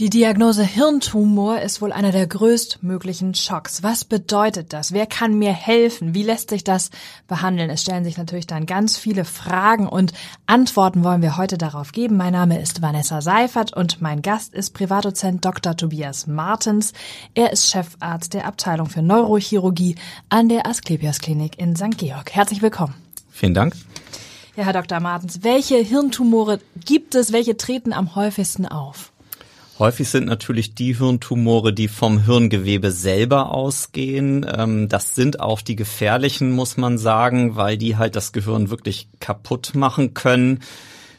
[0.00, 3.84] Die Diagnose Hirntumor ist wohl einer der größtmöglichen Schocks.
[3.84, 4.90] Was bedeutet das?
[4.90, 6.16] Wer kann mir helfen?
[6.16, 6.90] Wie lässt sich das
[7.28, 7.70] behandeln?
[7.70, 10.12] Es stellen sich natürlich dann ganz viele Fragen und
[10.46, 12.16] Antworten wollen wir heute darauf geben.
[12.16, 15.76] Mein Name ist Vanessa Seifert und mein Gast ist Privatdozent Dr.
[15.76, 16.92] Tobias Martens.
[17.34, 19.94] Er ist Chefarzt der Abteilung für Neurochirurgie
[20.28, 21.96] an der Asklepios Klinik in St.
[21.98, 22.32] Georg.
[22.32, 22.96] Herzlich willkommen.
[23.30, 23.76] Vielen Dank.
[24.56, 24.98] Ja, Herr Dr.
[24.98, 27.32] Martens, welche Hirntumore gibt es?
[27.32, 29.12] Welche treten am häufigsten auf?
[29.78, 34.46] Häufig sind natürlich die Hirntumore, die vom Hirngewebe selber ausgehen.
[34.48, 39.08] Ähm, das sind auch die gefährlichen, muss man sagen, weil die halt das Gehirn wirklich
[39.18, 40.60] kaputt machen können.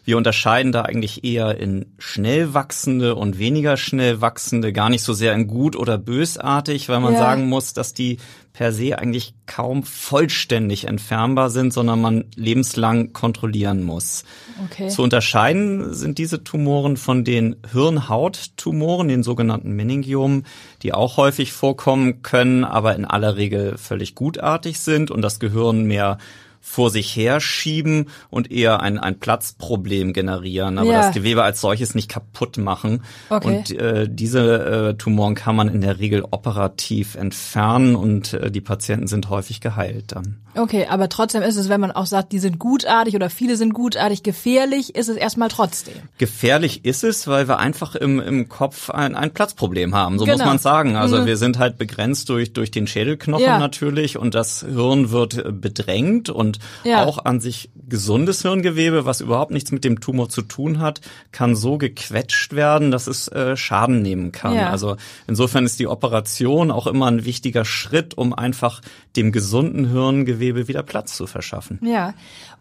[0.06, 5.14] Wir unterscheiden da eigentlich eher in schnell wachsende und weniger schnell wachsende, gar nicht so
[5.14, 7.20] sehr in gut oder bösartig, weil man ja.
[7.20, 8.20] sagen muss, dass die
[8.54, 14.24] per se eigentlich kaum vollständig entfernbar sind, sondern man lebenslang kontrollieren muss.
[14.66, 14.88] Okay.
[14.88, 20.46] Zu unterscheiden sind diese Tumoren von den Hirnhauttumoren, den sogenannten Meningiomen,
[20.84, 25.84] die auch häufig vorkommen können, aber in aller Regel völlig gutartig sind und das Gehirn
[25.84, 26.20] mehr
[26.68, 31.02] vor sich herschieben und eher ein, ein Platzproblem generieren, aber ja.
[31.04, 33.04] das Gewebe als solches nicht kaputt machen.
[33.30, 33.48] Okay.
[33.48, 38.62] Und äh, diese äh, Tumoren kann man in der Regel operativ entfernen und äh, die
[38.62, 40.42] Patienten sind häufig geheilt dann.
[40.58, 43.74] Okay, aber trotzdem ist es, wenn man auch sagt, die sind gutartig oder viele sind
[43.74, 45.96] gutartig, gefährlich ist es erstmal trotzdem.
[46.18, 50.38] Gefährlich ist es, weil wir einfach im, im Kopf ein, ein Platzproblem haben, so genau.
[50.38, 50.96] muss man sagen.
[50.96, 51.26] Also mhm.
[51.26, 53.60] wir sind halt begrenzt durch, durch den Schädelknochen ja.
[53.60, 57.06] natürlich und das Hirn wird bedrängt und und ja.
[57.06, 61.56] auch an sich gesundes Hirngewebe, was überhaupt nichts mit dem Tumor zu tun hat, kann
[61.56, 64.56] so gequetscht werden, dass es äh, Schaden nehmen kann.
[64.56, 64.70] Ja.
[64.70, 64.98] Also
[65.28, 68.82] insofern ist die Operation auch immer ein wichtiger Schritt, um einfach
[69.16, 71.80] dem gesunden Hirngewebe wieder Platz zu verschaffen.
[71.84, 72.14] Ja.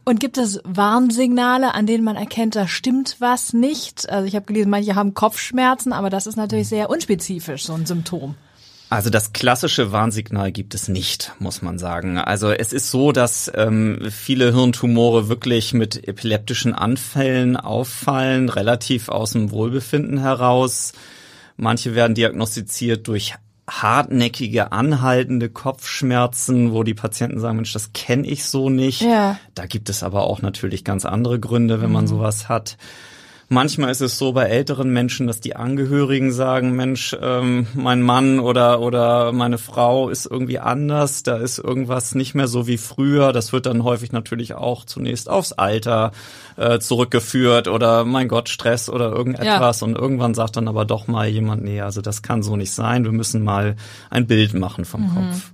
[0.04, 4.08] Und gibt es Warnsignale, an denen man erkennt, da stimmt was nicht?
[4.10, 7.86] Also ich habe gelesen, manche haben Kopfschmerzen, aber das ist natürlich sehr unspezifisch, so ein
[7.86, 8.34] Symptom.
[8.90, 12.18] Also das klassische Warnsignal gibt es nicht, muss man sagen.
[12.18, 19.32] Also es ist so, dass ähm, viele Hirntumore wirklich mit epileptischen Anfällen auffallen, relativ aus
[19.32, 20.92] dem Wohlbefinden heraus.
[21.56, 23.34] Manche werden diagnostiziert durch
[23.68, 29.00] hartnäckige, anhaltende Kopfschmerzen, wo die Patienten sagen, Mensch, das kenne ich so nicht.
[29.00, 29.38] Ja.
[29.54, 32.08] Da gibt es aber auch natürlich ganz andere Gründe, wenn man mhm.
[32.08, 32.76] sowas hat.
[33.48, 38.40] Manchmal ist es so bei älteren Menschen, dass die Angehörigen sagen, Mensch, ähm, mein Mann
[38.40, 43.32] oder, oder meine Frau ist irgendwie anders, da ist irgendwas nicht mehr so wie früher.
[43.32, 46.12] Das wird dann häufig natürlich auch zunächst aufs Alter
[46.56, 49.80] äh, zurückgeführt oder mein Gott, Stress oder irgendetwas.
[49.80, 49.86] Ja.
[49.86, 53.04] Und irgendwann sagt dann aber doch mal jemand, nee, also das kann so nicht sein,
[53.04, 53.76] wir müssen mal
[54.10, 55.14] ein Bild machen vom mhm.
[55.14, 55.50] Kopf.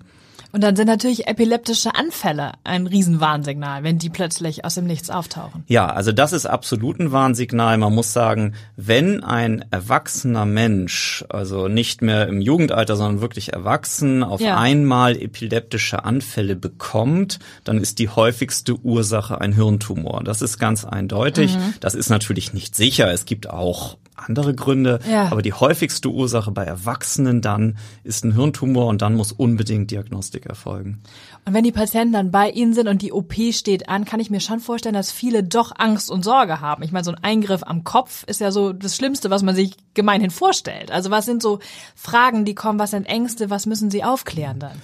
[0.52, 5.64] Und dann sind natürlich epileptische Anfälle ein Riesenwarnsignal, wenn die plötzlich aus dem Nichts auftauchen.
[5.68, 7.78] Ja, also das ist absolut ein Warnsignal.
[7.78, 14.22] Man muss sagen, wenn ein erwachsener Mensch, also nicht mehr im Jugendalter, sondern wirklich erwachsen,
[14.22, 14.58] auf ja.
[14.58, 20.22] einmal epileptische Anfälle bekommt, dann ist die häufigste Ursache ein Hirntumor.
[20.24, 21.56] Das ist ganz eindeutig.
[21.56, 21.74] Mhm.
[21.80, 23.12] Das ist natürlich nicht sicher.
[23.12, 25.00] Es gibt auch andere Gründe.
[25.08, 25.30] Ja.
[25.30, 30.46] Aber die häufigste Ursache bei Erwachsenen dann ist ein Hirntumor und dann muss unbedingt Diagnostik
[30.46, 31.02] erfolgen.
[31.44, 34.30] Und wenn die Patienten dann bei Ihnen sind und die OP steht an, kann ich
[34.30, 36.82] mir schon vorstellen, dass viele doch Angst und Sorge haben.
[36.82, 39.76] Ich meine, so ein Eingriff am Kopf ist ja so das Schlimmste, was man sich
[39.94, 40.90] gemeinhin vorstellt.
[40.90, 41.60] Also was sind so
[41.94, 44.80] Fragen, die kommen, was sind Ängste, was müssen Sie aufklären dann?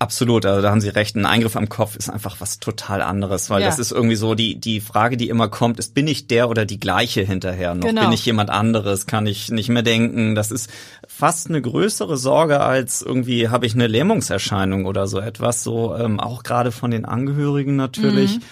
[0.00, 1.16] Absolut, also da haben Sie recht.
[1.16, 3.66] Ein Eingriff am Kopf ist einfach was total anderes, weil ja.
[3.66, 6.64] das ist irgendwie so die die Frage, die immer kommt, ist bin ich der oder
[6.64, 7.84] die gleiche hinterher noch?
[7.84, 8.02] Genau.
[8.02, 9.06] Bin ich jemand anderes?
[9.06, 10.36] Kann ich nicht mehr denken?
[10.36, 10.70] Das ist
[11.08, 15.64] fast eine größere Sorge als irgendwie habe ich eine Lähmungserscheinung oder so etwas.
[15.64, 18.36] So ähm, auch gerade von den Angehörigen natürlich.
[18.36, 18.42] Mhm.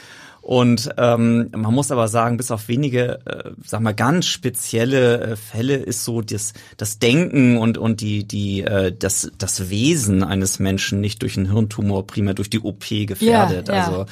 [0.47, 5.37] Und ähm, man muss aber sagen, bis auf wenige, äh, sag mal, ganz spezielle äh,
[5.37, 10.61] Fälle ist so das, das Denken und, und die, die, äh, das, das Wesen eines
[10.61, 13.67] Menschen nicht durch einen Hirntumor primär durch die OP gefährdet.
[13.67, 13.85] Ja, ja.
[13.87, 14.07] Also,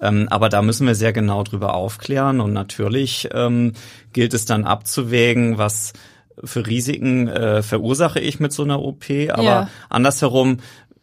[0.00, 3.72] ähm, aber da müssen wir sehr genau drüber aufklären und natürlich ähm,
[4.12, 5.92] gilt es dann abzuwägen, was
[6.44, 9.68] für Risiken äh, verursache ich mit so einer OP, aber ja.
[9.88, 10.58] andersherum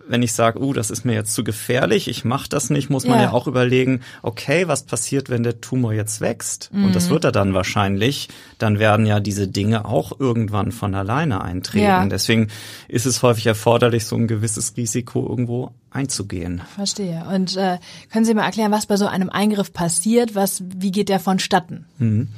[0.10, 3.06] wenn ich sage, uh, das ist mir jetzt zu gefährlich, ich mache das nicht, muss
[3.06, 3.26] man ja.
[3.26, 6.70] ja auch überlegen, okay, was passiert, wenn der Tumor jetzt wächst?
[6.74, 6.86] Mhm.
[6.86, 7.12] Und das mhm.
[7.12, 8.30] wird er dann wahrscheinlich.
[8.58, 11.86] Dann werden ja diese Dinge auch irgendwann von alleine eintreten.
[11.86, 12.06] Ja.
[12.06, 12.48] Deswegen
[12.88, 16.62] ist es häufig erforderlich, so ein gewisses Risiko irgendwo einzugehen.
[16.76, 17.26] Verstehe.
[17.34, 17.78] Und äh,
[18.12, 20.36] können Sie mal erklären, was bei so einem Eingriff passiert?
[20.36, 21.86] Was, wie geht der vonstatten?
[21.98, 22.30] Mhm.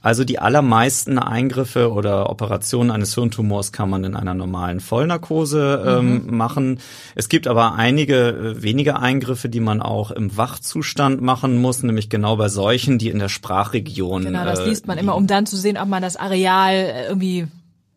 [0.00, 6.24] Also die allermeisten Eingriffe oder Operationen eines Hirntumors kann man in einer normalen Vollnarkose ähm,
[6.24, 6.36] mhm.
[6.36, 6.80] machen.
[7.16, 12.08] Es gibt aber einige äh, wenige Eingriffe, die man auch im Wachzustand machen muss, nämlich
[12.08, 14.24] genau bei solchen, die in der Sprachregion.
[14.24, 17.06] Genau, das liest man äh, immer, um dann zu sehen, ob man das Areal äh,
[17.08, 17.48] irgendwie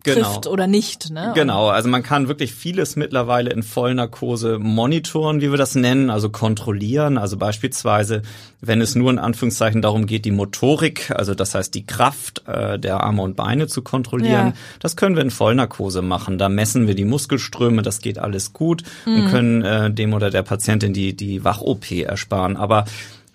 [0.03, 0.21] genau.
[0.21, 1.11] trifft oder nicht.
[1.11, 1.31] Ne?
[1.35, 6.29] Genau, also man kann wirklich vieles mittlerweile in Vollnarkose monitoren, wie wir das nennen, also
[6.29, 7.17] kontrollieren.
[7.17, 8.21] Also beispielsweise,
[8.59, 12.79] wenn es nur in Anführungszeichen darum geht, die Motorik, also das heißt die Kraft äh,
[12.79, 14.53] der Arme und Beine zu kontrollieren, ja.
[14.79, 16.37] das können wir in Vollnarkose machen.
[16.37, 19.15] Da messen wir die Muskelströme, das geht alles gut mhm.
[19.15, 22.57] und können äh, dem oder der Patientin die, die Wach-OP ersparen.
[22.57, 22.85] Aber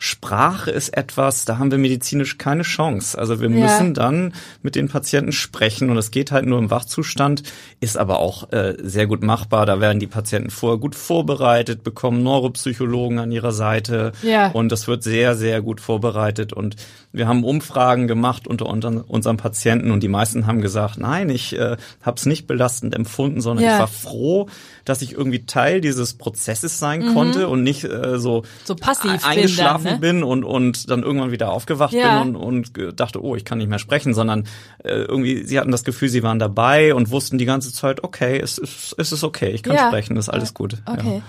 [0.06, 3.18] Sprache ist etwas, da haben wir medizinisch keine Chance.
[3.18, 3.56] Also wir ja.
[3.56, 7.42] müssen dann mit den Patienten sprechen und es geht halt nur im Wachzustand,
[7.80, 9.66] ist aber auch äh, sehr gut machbar.
[9.66, 14.50] Da werden die Patienten vorher gut vorbereitet, bekommen Neuropsychologen an ihrer Seite ja.
[14.52, 16.76] und das wird sehr, sehr gut vorbereitet und
[17.16, 21.78] wir haben Umfragen gemacht unter, unseren Patienten und die meisten haben gesagt, nein, ich äh,
[22.02, 23.72] habe es nicht belastend empfunden, sondern ja.
[23.72, 24.48] ich war froh,
[24.84, 27.14] dass ich irgendwie Teil dieses Prozesses sein mhm.
[27.14, 30.20] konnte und nicht äh, so, so passiv eingeschlafen bin, dann, ne?
[30.20, 32.22] bin, und, und dann irgendwann wieder aufgewacht ja.
[32.22, 34.46] bin und, und dachte, oh, ich kann nicht mehr sprechen, sondern
[34.84, 38.38] äh, irgendwie, sie hatten das Gefühl, sie waren dabei und wussten die ganze Zeit, okay,
[38.38, 39.88] es ist, es ist okay, ich kann ja.
[39.88, 40.76] sprechen, ist alles gut.
[40.84, 41.22] Okay.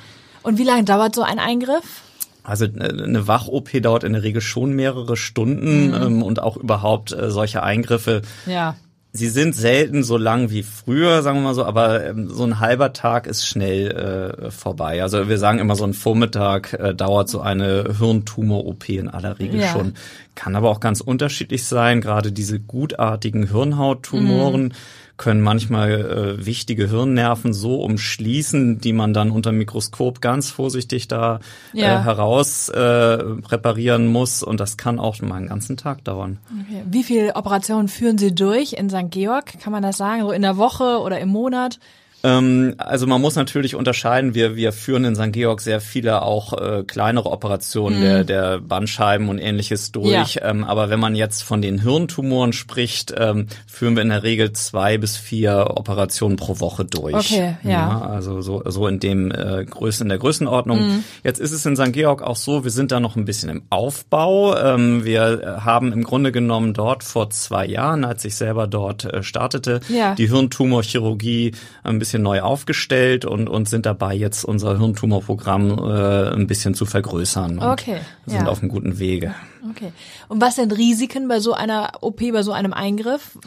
[0.44, 2.02] Und wie lange dauert so ein Eingriff?
[2.48, 5.94] Also äh, eine Wach-OP dauert in der Regel schon mehrere Stunden mhm.
[5.94, 8.22] ähm, und auch überhaupt äh, solche Eingriffe.
[8.46, 8.76] Ja.
[9.12, 12.60] Sie sind selten so lang wie früher, sagen wir mal so, aber ähm, so ein
[12.60, 15.02] halber Tag ist schnell äh, vorbei.
[15.02, 19.62] Also wir sagen immer, so ein Vormittag äh, dauert so eine Hirntumor-OP in aller Regel
[19.62, 19.68] ja.
[19.68, 19.96] schon.
[20.38, 22.00] Kann aber auch ganz unterschiedlich sein.
[22.00, 24.66] Gerade diese gutartigen Hirnhauttumoren.
[24.66, 24.74] Mhm
[25.18, 31.40] können manchmal äh, wichtige Hirnnerven so umschließen, die man dann unter Mikroskop ganz vorsichtig da
[31.74, 32.00] äh, ja.
[32.00, 34.44] äh, heraus äh, präparieren muss.
[34.44, 36.38] Und das kann auch mal einen ganzen Tag dauern.
[36.62, 36.84] Okay.
[36.86, 39.10] Wie viele Operationen führen Sie durch in St.
[39.10, 39.60] Georg?
[39.60, 40.22] Kann man das sagen?
[40.22, 41.80] So in der Woche oder im Monat?
[42.24, 44.34] Ähm, also man muss natürlich unterscheiden.
[44.34, 45.32] Wir, wir führen in St.
[45.32, 48.02] Georg sehr viele auch äh, kleinere Operationen mhm.
[48.02, 50.36] der, der Bandscheiben und ähnliches durch.
[50.36, 50.50] Ja.
[50.50, 54.52] Ähm, aber wenn man jetzt von den Hirntumoren spricht, ähm, führen wir in der Regel
[54.54, 57.16] zwei bis vier Operationen pro Woche durch.
[57.16, 57.70] Okay, ja.
[57.70, 60.80] ja also so, so in dem äh, Größen, in der Größenordnung.
[60.80, 61.04] Mhm.
[61.24, 61.94] Jetzt ist es in St.
[61.94, 64.58] Georg auch so, wir sind da noch ein bisschen im Aufbau.
[64.58, 69.22] Ähm, wir haben im Grunde genommen dort vor zwei Jahren, als ich selber dort äh,
[69.22, 70.16] startete, ja.
[70.16, 71.52] die Hirntumorchirurgie
[71.84, 76.74] ein bisschen bisschen neu aufgestellt und, und sind dabei, jetzt unser Hirntumorprogramm äh, ein bisschen
[76.74, 77.60] zu vergrößern.
[77.60, 77.98] okay.
[78.26, 78.48] Sind ja.
[78.48, 79.36] auf einem guten Wege.
[79.72, 79.92] Okay.
[80.30, 83.38] Und was sind Risiken bei so einer OP, bei so einem Eingriff?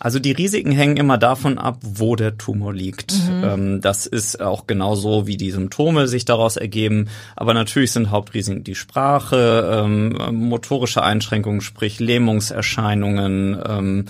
[0.00, 3.12] Also die Risiken hängen immer davon ab, wo der Tumor liegt.
[3.12, 3.44] Mhm.
[3.44, 7.06] Ähm, das ist auch genauso, wie die Symptome sich daraus ergeben.
[7.36, 14.04] Aber natürlich sind Hauptrisiken die Sprache, ähm, motorische Einschränkungen, sprich Lähmungserscheinungen, ähm,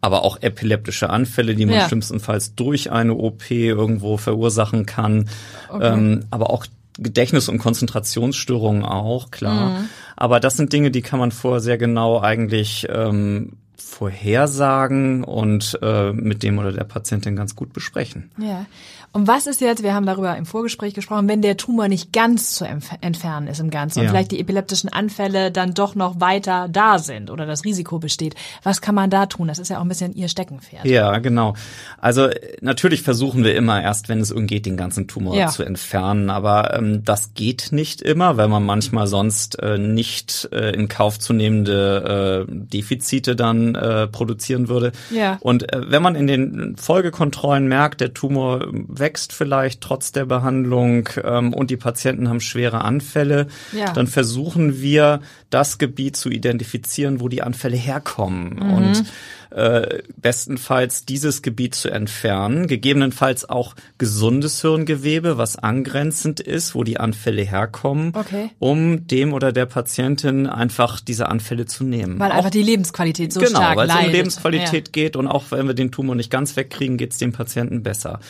[0.00, 1.88] aber auch epileptische Anfälle, die man ja.
[1.88, 5.28] schlimmstenfalls durch eine OP irgendwo verursachen kann.
[5.68, 5.92] Okay.
[5.92, 6.66] Ähm, aber auch
[6.98, 9.70] Gedächtnis- und Konzentrationsstörungen auch, klar.
[9.70, 9.88] Mhm.
[10.16, 16.12] Aber das sind Dinge, die kann man vorher sehr genau eigentlich ähm, vorhersagen und äh,
[16.12, 18.30] mit dem oder der Patientin ganz gut besprechen.
[18.38, 18.66] Ja.
[19.12, 22.54] Und was ist jetzt, wir haben darüber im Vorgespräch gesprochen, wenn der Tumor nicht ganz
[22.54, 24.10] zu entfernen ist im Ganzen und ja.
[24.10, 28.34] vielleicht die epileptischen Anfälle dann doch noch weiter da sind oder das Risiko besteht.
[28.64, 29.46] Was kann man da tun?
[29.46, 30.84] Das ist ja auch ein bisschen Ihr Steckenpferd.
[30.84, 31.54] Ja, genau.
[32.00, 32.28] Also
[32.60, 35.46] natürlich versuchen wir immer erst, wenn es irgendwie geht, den ganzen Tumor ja.
[35.46, 36.30] zu entfernen.
[36.30, 41.20] Aber ähm, das geht nicht immer, weil man manchmal sonst äh, nicht äh, in Kauf
[41.20, 44.90] zu nehmende äh, Defizite dann äh, produzieren würde.
[45.10, 45.38] Ja.
[45.40, 48.66] Und äh, wenn man in den Folgekontrollen merkt, der Tumor
[48.98, 53.92] wächst vielleicht trotz der Behandlung ähm, und die Patienten haben schwere Anfälle, ja.
[53.92, 58.56] dann versuchen wir das Gebiet zu identifizieren, wo die Anfälle herkommen.
[58.56, 58.72] Mhm.
[58.72, 59.04] Und
[59.50, 67.00] äh, bestenfalls dieses Gebiet zu entfernen, gegebenenfalls auch gesundes Hirngewebe, was angrenzend ist, wo die
[67.00, 68.50] Anfälle herkommen, okay.
[68.58, 72.18] um dem oder der Patientin einfach diese Anfälle zu nehmen.
[72.18, 73.88] Weil auch, einfach die Lebensqualität so genau, stark leidet.
[73.88, 74.92] Genau, weil es um Lebensqualität ja.
[74.92, 78.20] geht und auch wenn wir den Tumor nicht ganz wegkriegen, geht es dem Patienten besser.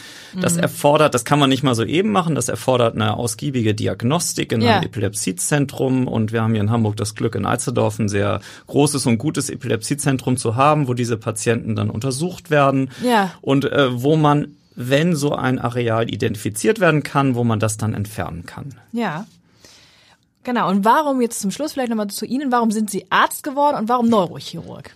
[0.40, 0.60] Das mhm.
[0.60, 4.60] erfordert, das kann man nicht mal so eben machen, das erfordert eine ausgiebige Diagnostik in
[4.60, 4.76] ja.
[4.76, 9.06] einem Epilepsiezentrum und wir haben hier in Hamburg das Glück in Alsterdorf ein sehr großes
[9.06, 13.32] und gutes Epilepsiezentrum zu haben, wo diese Patienten dann untersucht werden ja.
[13.40, 17.94] und äh, wo man, wenn so ein Areal identifiziert werden kann, wo man das dann
[17.94, 18.74] entfernen kann.
[18.92, 19.26] Ja.
[20.44, 20.68] Genau.
[20.68, 23.88] Und warum jetzt zum Schluss vielleicht nochmal zu Ihnen, warum sind Sie Arzt geworden und
[23.88, 24.90] warum Neurochirurg?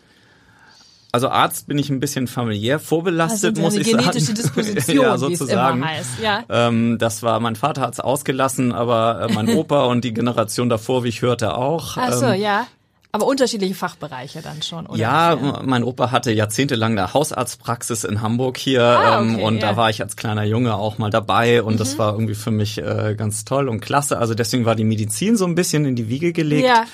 [1.13, 4.37] Also Arzt bin ich ein bisschen familiär vorbelastet, also muss ich genetische sagen.
[4.43, 5.85] Disposition, ja, sozusagen.
[6.23, 6.45] Ja.
[6.49, 10.69] Ähm, das war, mein Vater hat es ausgelassen, aber äh, mein Opa und die Generation
[10.69, 11.97] davor, wie ich hörte, auch.
[11.97, 12.67] Ach so, ähm, ja.
[13.15, 14.99] Aber unterschiedliche Fachbereiche dann schon, oder?
[14.99, 19.61] Ja, mein Opa hatte jahrzehntelang eine Hausarztpraxis in Hamburg hier ah, ähm, okay, und ja.
[19.61, 21.79] da war ich als kleiner Junge auch mal dabei und mhm.
[21.79, 24.17] das war irgendwie für mich äh, ganz toll und klasse.
[24.17, 26.67] Also deswegen war die Medizin so ein bisschen in die Wiege gelegt.
[26.67, 26.85] Ja.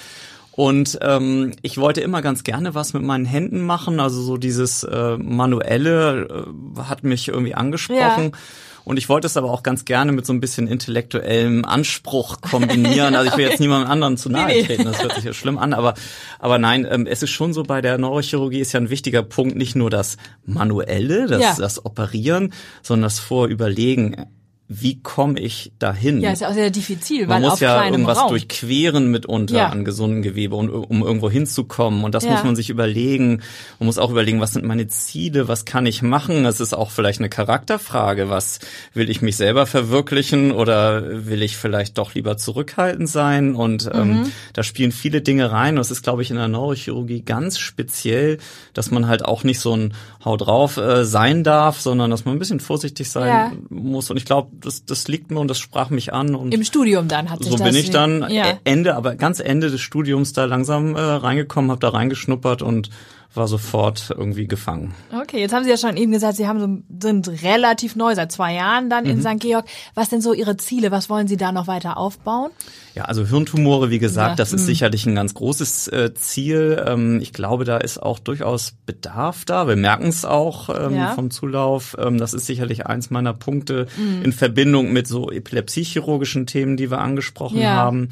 [0.51, 4.01] Und ähm, ich wollte immer ganz gerne was mit meinen Händen machen.
[4.01, 6.47] Also so dieses äh, manuelle
[6.77, 8.33] äh, hat mich irgendwie angesprochen.
[8.33, 8.39] Ja.
[8.88, 13.14] Und ich wollte es aber auch ganz gerne mit so ein bisschen intellektuellem Anspruch kombinieren.
[13.14, 15.75] Also ich will jetzt niemandem anderen zu nahe treten, das hört sich ja schlimm an,
[15.75, 15.92] aber,
[16.38, 19.57] aber nein, ähm, es ist schon so, bei der Neurochirurgie ist ja ein wichtiger Punkt
[19.57, 20.16] nicht nur das
[20.47, 21.54] Manuelle, das, ja.
[21.59, 24.25] das Operieren, sondern das Vorüberlegen
[24.71, 26.21] wie komme ich dahin?
[26.21, 28.29] Ja, ist ja auch sehr diffizil, Man weil muss ja irgendwas Raum.
[28.29, 29.69] durchqueren mitunter ja.
[29.71, 32.05] an gesunden Gewebe, um, um irgendwo hinzukommen.
[32.05, 32.33] Und das ja.
[32.33, 33.41] muss man sich überlegen.
[33.79, 36.45] Man muss auch überlegen, was sind meine Ziele, was kann ich machen?
[36.45, 38.29] Es ist auch vielleicht eine Charakterfrage.
[38.29, 38.59] Was
[38.93, 43.55] will ich mich selber verwirklichen oder will ich vielleicht doch lieber zurückhaltend sein?
[43.55, 44.33] Und ähm, mhm.
[44.53, 45.77] da spielen viele Dinge rein.
[45.77, 48.37] Und es ist, glaube ich, in der Neurochirurgie ganz speziell,
[48.75, 49.95] dass man halt auch nicht so ein
[50.27, 53.53] Hau drauf äh, sein darf, sondern dass man ein bisschen vorsichtig sein ja.
[53.71, 54.11] muss.
[54.11, 56.35] Und ich glaube, das, das liegt mir und das sprach mich an.
[56.35, 58.59] Und Im Studium dann hat sich So das bin ich dann ja.
[58.65, 62.91] Ende, aber ganz Ende des Studiums da langsam äh, reingekommen, habe da reingeschnuppert und
[63.35, 64.95] war sofort irgendwie gefangen.
[65.13, 68.33] Okay, jetzt haben Sie ja schon eben gesagt, Sie haben so, sind relativ neu, seit
[68.33, 69.23] zwei Jahren dann in mhm.
[69.23, 69.41] St.
[69.41, 69.67] Georg.
[69.95, 70.91] Was sind so Ihre Ziele?
[70.91, 72.51] Was wollen Sie da noch weiter aufbauen?
[72.95, 74.37] Ja, also Hirntumore, wie gesagt, ja.
[74.37, 74.67] das ist mhm.
[74.67, 76.83] sicherlich ein ganz großes äh, Ziel.
[76.87, 79.69] Ähm, ich glaube, da ist auch durchaus Bedarf da.
[79.69, 81.13] Wir merken es auch ähm, ja.
[81.13, 81.97] vom Zulauf.
[81.99, 84.23] Ähm, das ist sicherlich eins meiner Punkte mhm.
[84.23, 87.71] in Verbindung mit so epilepsiechirurgischen Themen, die wir angesprochen ja.
[87.71, 88.09] haben.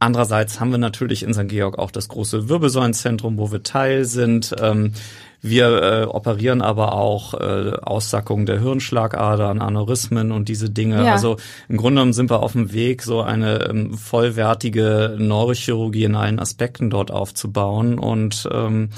[0.00, 1.48] Andererseits haben wir natürlich in St.
[1.48, 4.54] Georg auch das große Wirbelsäulenzentrum, wo wir Teil sind.
[4.60, 4.92] Ähm,
[5.40, 11.04] wir äh, operieren aber auch äh, Aussackung der Hirnschlagadern, Aneurysmen und diese Dinge.
[11.04, 11.12] Ja.
[11.12, 11.36] Also
[11.68, 16.40] im Grunde genommen sind wir auf dem Weg, so eine ähm, vollwertige Neurochirurgie in allen
[16.40, 18.90] Aspekten dort aufzubauen und ähm,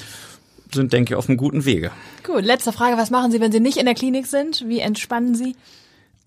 [0.74, 1.90] sind, denke ich, auf einem guten Wege.
[2.24, 2.96] Gut, letzte Frage.
[2.96, 4.64] Was machen Sie, wenn Sie nicht in der Klinik sind?
[4.66, 5.56] Wie entspannen Sie?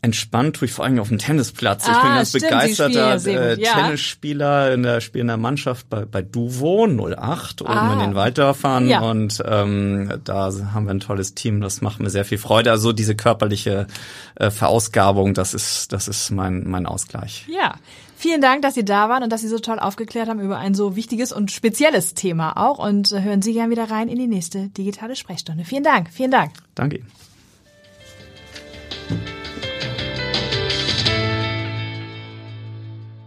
[0.04, 1.88] Entspannt tue ich vor allem auf dem Tennisplatz.
[1.88, 3.74] Ah, ich bin ah, ganz stimmt, begeisterter äh, ja.
[3.74, 7.94] Tennisspieler in der spielenden Mannschaft bei, bei Duvo 08 oben ah.
[7.94, 9.00] in den Walddörfern ja.
[9.00, 11.62] und ähm, da haben wir ein tolles Team.
[11.62, 12.70] Das macht mir sehr viel Freude.
[12.70, 13.88] Also diese körperliche
[14.36, 17.46] äh, Verausgabung, das ist das ist mein mein Ausgleich.
[17.48, 17.76] Ja.
[18.16, 20.76] Vielen Dank, dass Sie da waren und dass Sie so toll aufgeklärt haben über ein
[20.76, 22.80] so wichtiges und spezielles Thema auch.
[22.80, 25.66] Und äh, hören Sie gern wieder rein in die nächste digitale Sprechstunde.
[25.66, 26.10] Vielen Dank.
[26.10, 26.52] Vielen Dank.
[26.76, 27.02] Danke.